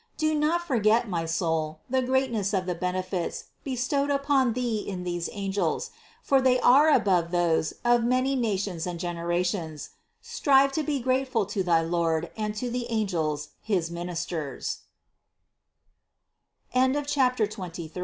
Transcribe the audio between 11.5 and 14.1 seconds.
thy Lord and to the angels, his